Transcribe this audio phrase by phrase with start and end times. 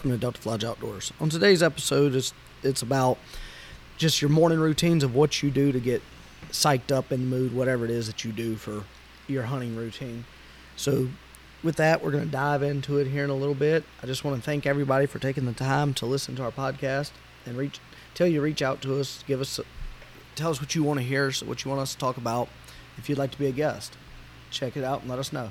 [0.00, 1.12] welcome to Delta Fledge Outdoors.
[1.20, 2.32] On today's episode, it's,
[2.62, 3.18] it's about
[3.98, 6.00] just your morning routines of what you do to get
[6.50, 8.84] psyched up in the mood, whatever it is that you do for
[9.28, 10.24] your hunting routine.
[10.74, 11.10] So,
[11.62, 13.84] with that, we're going to dive into it here in a little bit.
[14.02, 17.10] I just want to thank everybody for taking the time to listen to our podcast
[17.44, 17.78] and reach
[18.14, 19.60] tell you reach out to us, give us
[20.34, 22.48] tell us what you want to hear, what you want us to talk about.
[22.96, 23.98] If you'd like to be a guest,
[24.50, 25.50] check it out and let us know.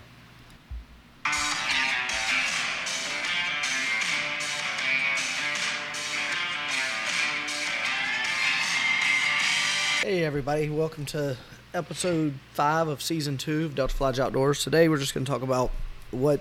[10.02, 11.36] Hey everybody, welcome to
[11.74, 14.64] episode five of season two of Delta Fledge Outdoors.
[14.64, 15.72] Today we're just going to talk about
[16.12, 16.40] what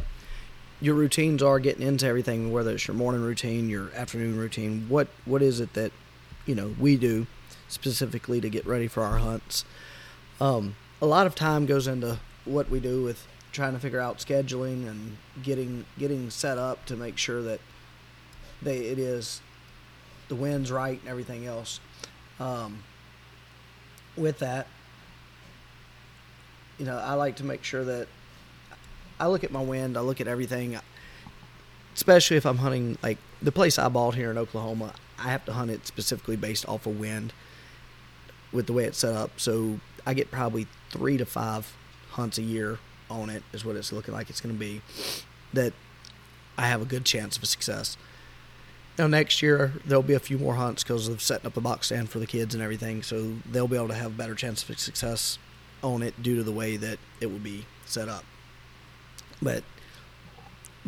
[0.80, 4.86] your routines are getting into everything, whether it's your morning routine, your afternoon routine.
[4.88, 5.90] What what is it that
[6.46, 7.26] you know we do
[7.66, 9.64] specifically to get ready for our hunts?
[10.40, 14.18] Um, a lot of time goes into what we do with trying to figure out
[14.18, 17.58] scheduling and getting getting set up to make sure that
[18.62, 19.40] they it is
[20.28, 21.80] the wind's right and everything else.
[22.38, 22.84] Um,
[24.18, 24.66] with that,
[26.78, 28.08] you know, I like to make sure that
[29.18, 30.78] I look at my wind, I look at everything,
[31.94, 34.94] especially if I'm hunting like the place I bought here in Oklahoma.
[35.18, 37.32] I have to hunt it specifically based off of wind
[38.52, 39.32] with the way it's set up.
[39.38, 41.74] So I get probably three to five
[42.10, 42.78] hunts a year
[43.10, 44.80] on it, is what it's looking like it's going to be.
[45.52, 45.72] That
[46.56, 47.96] I have a good chance of success.
[48.98, 51.86] Now next year there'll be a few more hunts because of setting up the box
[51.86, 54.68] stand for the kids and everything, so they'll be able to have a better chance
[54.68, 55.38] of success
[55.84, 58.24] on it due to the way that it will be set up.
[59.40, 59.62] But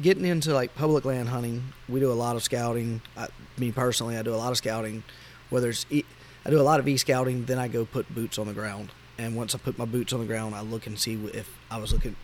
[0.03, 3.01] getting into like public land hunting, we do a lot of scouting.
[3.17, 5.05] I, me personally, I do a lot of scouting.
[5.49, 6.03] Whether it's e,
[6.45, 8.91] I do a lot of e scouting, then I go put boots on the ground.
[9.19, 11.79] And once I put my boots on the ground, I look and see if I
[11.79, 12.17] was looking.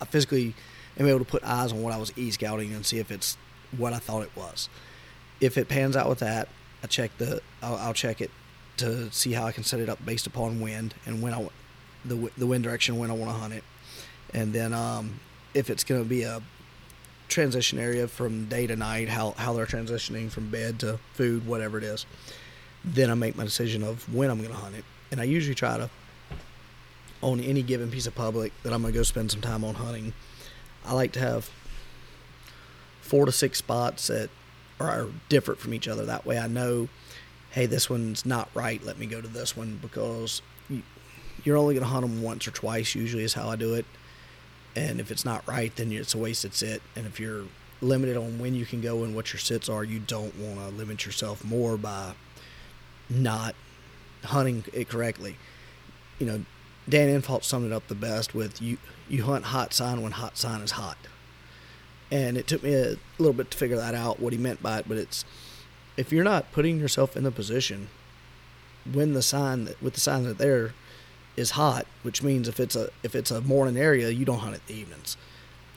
[0.00, 0.54] I physically
[0.96, 3.36] am able to put eyes on what I was e scouting and see if it's
[3.76, 4.68] what I thought it was
[5.40, 6.48] if it pans out with that,
[6.82, 8.30] I check the I'll, I'll, check it
[8.78, 11.48] to see how I can set it up based upon wind and when I
[12.04, 13.64] the the wind direction when I want to hunt it,
[14.32, 15.20] and then um,
[15.54, 16.42] if it's going to be a
[17.28, 21.78] transition area from day to night, how how they're transitioning from bed to food, whatever
[21.78, 22.06] it is,
[22.84, 25.54] then I make my decision of when I'm going to hunt it, and I usually
[25.54, 25.90] try to
[27.22, 29.74] on any given piece of public that I'm going to go spend some time on
[29.74, 30.14] hunting.
[30.86, 31.50] I like to have
[33.02, 34.30] four to six spots that
[34.80, 36.04] are different from each other.
[36.04, 36.88] That way I know,
[37.50, 38.82] hey, this one's not right.
[38.82, 40.42] Let me go to this one because
[41.44, 43.86] you're only going to hunt them once or twice, usually, is how I do it.
[44.76, 46.82] And if it's not right, then it's a wasted sit.
[46.94, 47.44] And if you're
[47.80, 50.68] limited on when you can go and what your sits are, you don't want to
[50.68, 52.12] limit yourself more by
[53.08, 53.54] not
[54.24, 55.36] hunting it correctly.
[56.18, 56.44] You know,
[56.88, 60.38] Dan Infalt summed it up the best with you you hunt hot sign when hot
[60.38, 60.96] sign is hot
[62.10, 64.78] and it took me a little bit to figure that out what he meant by
[64.78, 65.24] it but it's
[65.96, 67.88] if you're not putting yourself in the position
[68.90, 70.74] when the sign that with the sign that there
[71.36, 74.54] is hot which means if it's a if it's a morning area you don't hunt
[74.54, 75.16] it the evenings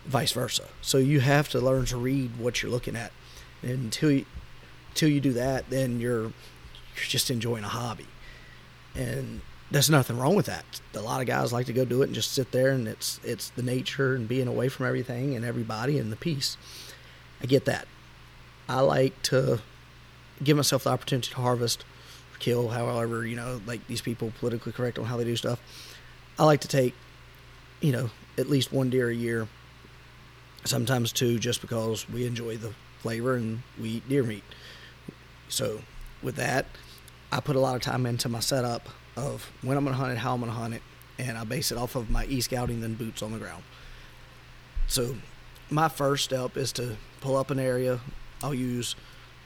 [0.05, 0.67] vice versa.
[0.81, 3.11] So you have to learn to read what you're looking at.
[3.61, 4.25] And until you
[4.89, 8.07] until you do that then you're you're just enjoying a hobby.
[8.95, 9.41] And
[9.73, 10.63] there's nothing wrong with that.
[10.93, 13.19] A lot of guys like to go do it and just sit there, and it's
[13.23, 16.57] it's the nature and being away from everything and everybody and the peace.
[17.41, 17.87] I get that.
[18.69, 19.61] I like to
[20.43, 21.85] give myself the opportunity to harvest,
[22.37, 25.59] kill, however you know, like these people politically correct on how they do stuff.
[26.37, 26.93] I like to take,
[27.81, 29.47] you know, at least one deer a year,
[30.65, 34.43] sometimes two, just because we enjoy the flavor and we eat deer meat.
[35.49, 35.81] So,
[36.21, 36.67] with that,
[37.31, 40.11] I put a lot of time into my setup of when I'm going to hunt
[40.11, 40.81] it, how I'm going to hunt it,
[41.19, 43.63] and I base it off of my e-scouting, then boots on the ground.
[44.87, 45.15] So
[45.69, 47.99] my first step is to pull up an area.
[48.43, 48.95] I'll use,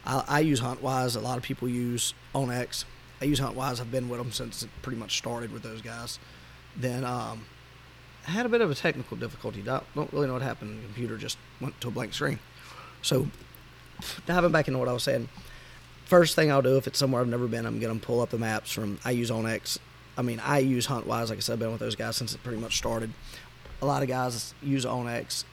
[0.06, 1.16] I, I use HuntWise.
[1.16, 2.86] A lot of people use onX.
[3.22, 3.80] I use HuntWise.
[3.80, 6.20] I've been with them since it pretty much started with those guys.
[6.76, 7.46] Then um,
[8.28, 9.62] I had a bit of a technical difficulty.
[9.62, 10.80] Don't, don't really know what happened.
[10.80, 12.40] The computer just went to a blank screen.
[13.02, 13.28] So
[14.26, 15.30] diving back into what I was saying,
[16.08, 18.38] first thing I'll do if it's somewhere I've never been, I'm gonna pull up the
[18.38, 19.78] maps from I use onX.
[20.18, 21.30] I mean, I use HuntWise.
[21.30, 23.12] Like I said, I've been with those guys since it pretty much started.
[23.82, 25.44] A lot of guys use onX.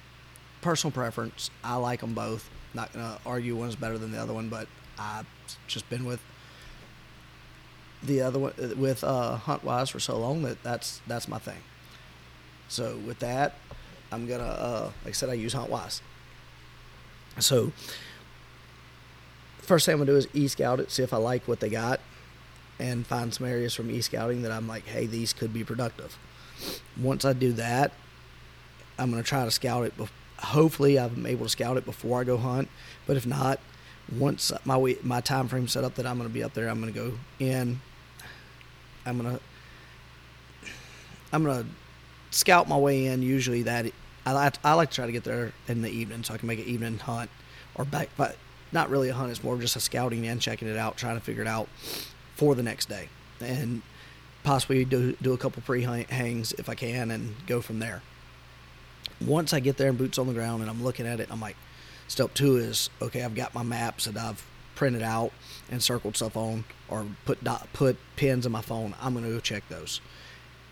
[0.62, 1.50] Personal preference.
[1.62, 2.48] I like them both.
[2.72, 4.68] Not gonna argue one's better than the other one, but
[4.98, 5.26] I've
[5.66, 6.20] just been with
[8.02, 11.62] the other one with uh, HuntWise for so long that that's that's my thing.
[12.68, 13.56] So with that,
[14.10, 16.00] I'm gonna uh, like I said, I use HuntWise.
[17.40, 17.72] So
[19.64, 22.00] first thing I'm gonna do is e-scout it, see if I like what they got,
[22.78, 26.18] and find some areas from e-scouting that I'm like, hey, these could be productive.
[27.00, 27.92] Once I do that,
[28.98, 29.94] I'm gonna try to scout it.
[30.38, 32.68] hopefully I'm able to scout it before I go hunt.
[33.06, 33.60] But if not,
[34.16, 36.84] once my way, my time frame set up that I'm to be up there, I'm
[36.84, 37.80] to go in.
[39.06, 39.40] I'm to
[41.32, 41.66] I'm to
[42.30, 43.22] scout my way in.
[43.22, 43.86] Usually that
[44.26, 46.46] I like I like to try to get there in the evening so I can
[46.46, 47.30] make an evening hunt
[47.74, 48.36] or back, but
[48.74, 49.30] not really a hunt.
[49.30, 51.68] It's more just a scouting and checking it out, trying to figure it out
[52.34, 53.08] for the next day,
[53.40, 53.80] and
[54.42, 58.02] possibly do do a couple pre hangs if I can, and go from there.
[59.24, 61.40] Once I get there and boots on the ground and I'm looking at it, I'm
[61.40, 61.56] like,
[62.08, 63.22] step two is okay.
[63.22, 64.44] I've got my maps that I've
[64.74, 65.30] printed out
[65.70, 68.94] and circled stuff on, or put dot, put pins in my phone.
[69.00, 70.00] I'm gonna go check those.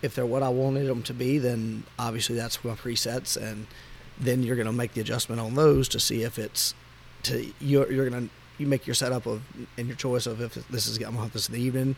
[0.02, 3.68] If they're what I wanted them to be, then obviously that's my presets, and
[4.18, 6.74] then you're gonna make the adjustment on those to see if it's
[7.24, 8.28] to you're, you're gonna
[8.58, 9.42] you make your setup of
[9.76, 11.96] and your choice of if this is I'm gonna hunt this in the evening,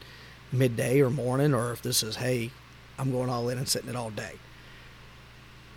[0.53, 2.51] midday or morning, or if this is hey,
[2.99, 4.35] I'm going all in and sitting it all day.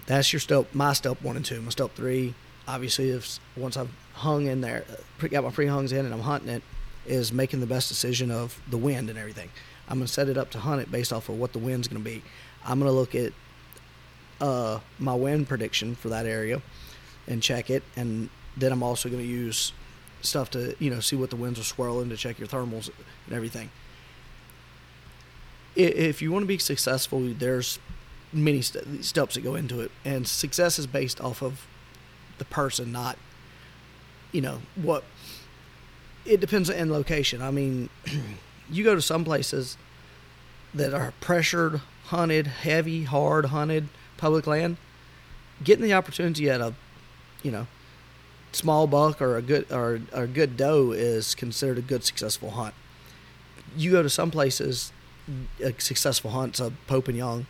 [0.06, 1.62] That's your step, my step one and two.
[1.62, 2.34] My step three,
[2.68, 4.86] obviously, if once I've hung in there,
[5.30, 6.64] got my pre hungs in, and I'm hunting it,
[7.06, 9.50] is making the best decision of the wind and everything.
[9.90, 12.00] I'm gonna set it up to hunt it based off of what the wind's gonna
[12.00, 12.24] be.
[12.66, 13.34] I'm gonna look at
[14.40, 16.62] uh, my wind prediction for that area
[17.28, 19.72] and check it, and then I'm also going to use
[20.22, 22.90] stuff to you know see what the winds are swirling to check your thermals
[23.26, 23.70] and everything.
[25.76, 27.78] If you want to be successful, there's
[28.34, 31.68] many st- steps that go into it, and success is based off of
[32.40, 33.18] the person, not
[34.32, 35.04] you know what.
[36.26, 37.42] It depends on location.
[37.42, 37.90] I mean,
[38.70, 39.78] you go to some places
[40.74, 43.88] that are pressured, hunted, heavy, hard hunted
[44.18, 44.78] public land.
[45.64, 46.74] Getting the opportunity at a,
[47.42, 47.68] you know,
[48.52, 52.52] small buck or a good or, or a good doe is considered a good successful
[52.52, 52.74] hunt.
[53.76, 54.92] You go to some places,
[55.64, 57.46] a successful hunt's a Pope and Young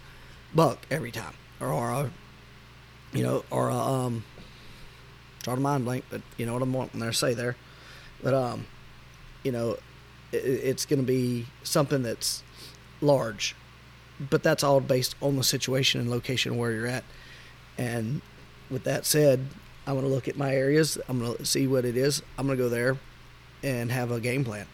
[0.54, 2.12] buck every time, or, or a,
[3.14, 4.24] you know, or a um,
[5.44, 7.56] try to mind blank, but you know what I'm wanting to say there,
[8.22, 8.66] but um,
[9.44, 9.78] you know,
[10.32, 12.44] it, it's going to be something that's
[13.00, 13.56] large,
[14.20, 17.04] but that's all based on the situation and location where you're at,
[17.78, 18.22] and
[18.70, 19.48] with that said,
[19.88, 20.98] I'm to look at my areas.
[21.07, 22.22] I'm going to see what it is.
[22.38, 22.98] I'm going to go there
[23.63, 24.68] and have a game plan.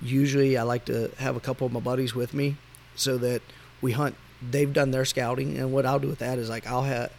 [0.00, 2.56] Usually, I like to have a couple of my buddies with me
[2.94, 3.42] so that
[3.82, 4.14] we hunt.
[4.48, 7.12] They've done their scouting, and what I'll do with that is like I'll have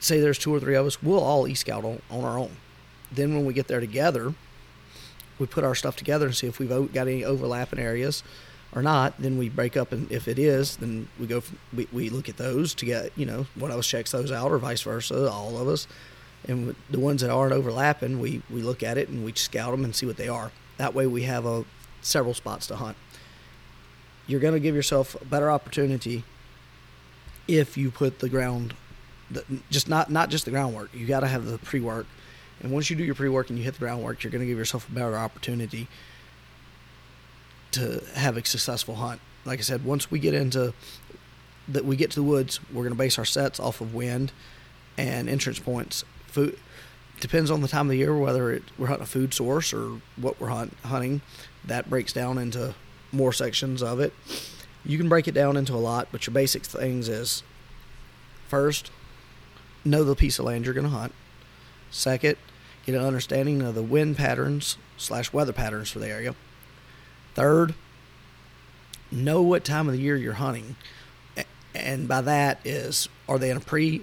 [0.00, 1.02] say there's two or three of us.
[1.02, 2.50] We'll all e scout on, on our own.
[3.10, 4.34] Then when we get there together,
[5.38, 8.22] we put our stuff together and see if we've got any overlapping areas
[8.74, 9.14] or not.
[9.18, 11.42] Then we break up, and if it is, then we go.
[11.74, 14.50] We, we look at those to get you know one of us checks those out,
[14.50, 15.30] or vice versa.
[15.30, 15.86] All of us
[16.46, 19.84] and the ones that aren't overlapping, we, we look at it and we scout them
[19.84, 20.52] and see what they are.
[20.76, 21.64] That way, we have a
[22.00, 22.96] several spots to hunt.
[24.26, 26.24] You're going to give yourself a better opportunity
[27.48, 28.74] if you put the ground,
[29.30, 30.94] the, just not not just the groundwork.
[30.94, 32.06] You got to have the pre work,
[32.60, 34.46] and once you do your pre work and you hit the groundwork, you're going to
[34.46, 35.88] give yourself a better opportunity
[37.72, 39.20] to have a successful hunt.
[39.44, 40.72] Like I said, once we get into
[41.68, 44.32] that, we get to the woods, we're going to base our sets off of wind
[44.96, 46.04] and entrance points
[46.38, 46.58] food
[47.20, 50.00] depends on the time of the year whether it, we're hunting a food source or
[50.16, 51.20] what we're hunt, hunting.
[51.64, 52.74] That breaks down into
[53.12, 54.12] more sections of it.
[54.84, 57.42] You can break it down into a lot, but your basic things is
[58.46, 58.90] first,
[59.84, 61.12] know the piece of land you're going to hunt.
[61.90, 62.36] Second,
[62.86, 66.34] get an understanding of the wind patterns slash weather patterns for the area.
[67.34, 67.74] Third,
[69.10, 70.76] know what time of the year you're hunting,
[71.74, 74.02] and by that is are they in a pre,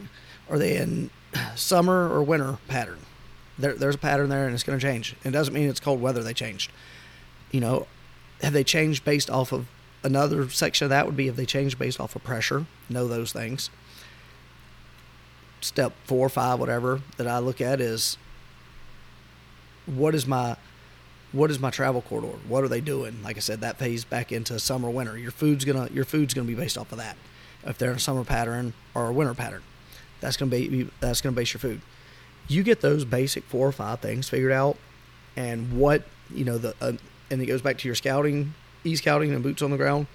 [0.50, 1.10] are they in
[1.56, 3.00] summer or winter pattern.
[3.58, 5.16] There, there's a pattern there, and it's going to change.
[5.24, 6.72] It doesn't mean it's cold weather they changed.
[7.52, 7.88] You know,
[8.42, 9.68] have they changed based off of
[10.06, 12.66] another section of that would be if they changed based off of pressure.
[12.90, 13.70] Know those things.
[15.62, 18.18] Step four, or five, whatever that I look at is
[19.88, 20.56] what is my
[21.32, 22.38] what is my travel corridor?
[22.48, 23.22] What are they doing?
[23.24, 25.18] Like I said, that phase back into summer, winter.
[25.18, 27.18] Your food's gonna your food's gonna be based off of that.
[27.66, 29.64] If they're in a summer pattern or a winter pattern.
[30.22, 31.82] That's gonna be that's gonna base your food.
[32.48, 34.78] You get those basic four or five things figured out,
[35.36, 36.04] and what
[36.34, 36.94] you know the uh,
[37.30, 38.54] and it goes back to your scouting,
[38.84, 40.08] e scouting, and boots on the ground.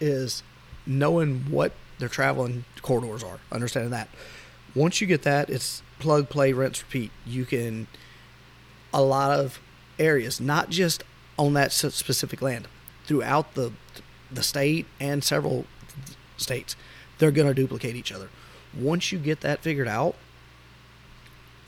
[0.00, 0.42] Is
[0.86, 4.08] knowing what their traveling corridors are, understanding that.
[4.74, 7.12] Once you get that, it's plug, play, rinse, repeat.
[7.24, 7.86] You can
[8.92, 9.60] a lot of
[9.98, 11.04] areas, not just
[11.38, 12.68] on that specific land,
[13.04, 13.72] throughout the
[14.30, 15.66] the state and several
[16.36, 16.74] states,
[17.22, 18.28] they're going to duplicate each other.
[18.76, 20.16] Once you get that figured out,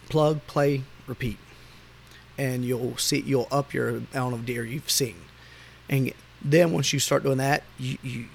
[0.08, 1.38] plug, play, repeat,
[2.36, 5.14] and you'll see you'll up your amount of deer you've seen.
[5.88, 8.26] And then once you start doing that, you you,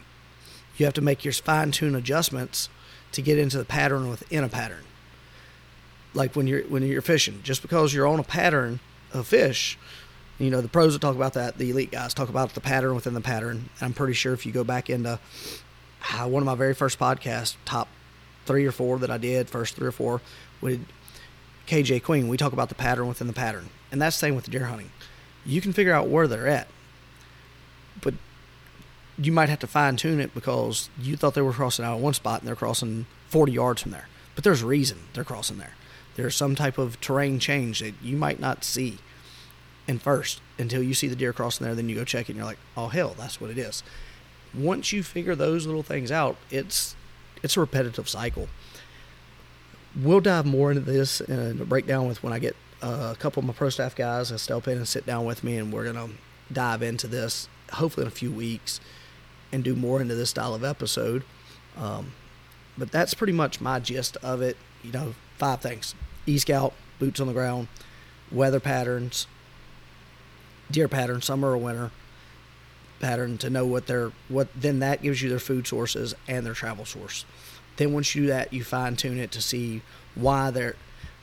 [0.77, 2.69] you have to make your fine tune adjustments
[3.11, 4.85] to get into the pattern within a pattern.
[6.13, 8.79] like when you're when you're fishing, just because you're on a pattern
[9.13, 9.77] of fish,
[10.38, 11.57] you know the pros will talk about that.
[11.57, 13.69] The elite guys talk about the pattern within the pattern.
[13.81, 15.19] I'm pretty sure if you go back into
[16.17, 17.87] one of my very first podcasts, top
[18.45, 20.21] three or four that I did, first three or four,
[20.61, 20.85] with
[21.67, 24.49] KJ Queen, we talk about the pattern within the pattern, and that's the same with
[24.49, 24.91] deer hunting.
[25.45, 26.67] You can figure out where they're at,
[28.01, 28.15] but
[29.17, 32.01] you might have to fine tune it because you thought they were crossing out at
[32.01, 34.07] one spot and they're crossing 40 yards from there.
[34.35, 35.73] But there's a reason they're crossing there.
[36.15, 38.97] There's some type of terrain change that you might not see
[39.87, 41.75] in first until you see the deer crossing there.
[41.75, 43.83] Then you go check it and you're like, oh hell, that's what it is.
[44.53, 46.96] Once you figure those little things out, it's
[47.44, 48.48] it's a repetitive cycle.
[50.00, 53.41] We'll dive more into this and break down with when I get uh, a couple
[53.41, 56.10] of my pro staff guys, step in and sit down with me, and we're gonna
[56.51, 58.79] dive into this hopefully in a few weeks
[59.51, 61.24] and do more into this style of episode.
[61.77, 62.13] Um,
[62.77, 64.58] but that's pretty much my gist of it.
[64.84, 67.68] You know, five things: e scout, boots on the ground,
[68.32, 69.27] weather patterns,
[70.72, 71.91] deer patterns, summer or winter
[73.00, 74.48] pattern to know what their what.
[74.56, 77.25] Then that gives you their food sources and their travel source.
[77.77, 79.82] Then once you do that, you fine tune it to see
[80.15, 80.75] why they're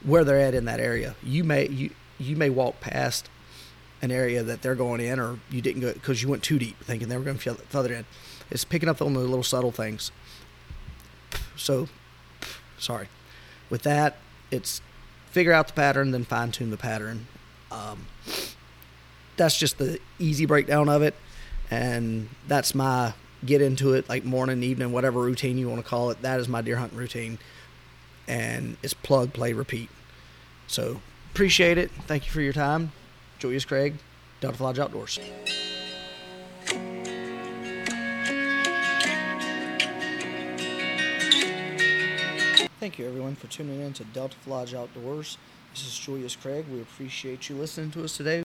[0.04, 1.16] where they're at in that area.
[1.22, 3.28] You may you you may walk past
[4.02, 6.78] an area that they're going in, or you didn't go because you went too deep,
[6.80, 8.04] thinking they were going to further in.
[8.50, 10.10] It's picking up on the little subtle things.
[11.56, 11.88] So,
[12.78, 13.08] sorry.
[13.70, 14.18] With that,
[14.50, 14.80] it's
[15.30, 17.26] figure out the pattern, then fine tune the pattern.
[17.70, 18.06] Um,
[19.36, 21.14] that's just the easy breakdown of it,
[21.70, 26.10] and that's my get into it like morning, evening, whatever routine you want to call
[26.10, 26.22] it.
[26.22, 27.38] That is my deer hunting routine,
[28.26, 29.90] and it's plug, play, repeat.
[30.66, 31.00] So
[31.32, 31.90] appreciate it.
[32.06, 32.92] Thank you for your time.
[33.38, 33.94] Julius Craig,
[34.40, 35.18] Delta Lodge Outdoors.
[42.78, 45.38] Thank you, everyone, for tuning in to Delta Lodge Outdoors.
[45.72, 46.66] This is Julius Craig.
[46.72, 48.45] We appreciate you listening to us today.